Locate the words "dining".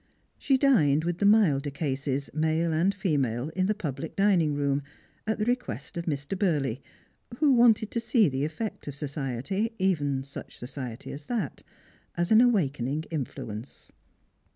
4.15-4.55